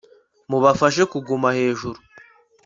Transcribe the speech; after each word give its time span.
mubafashe 0.49 1.01
kuguma 1.11 1.49
hejuru 1.57 1.99